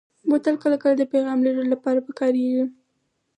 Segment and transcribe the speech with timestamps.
[0.29, 2.63] بوتل کله کله د پیغام لېږلو لپاره کارېږي.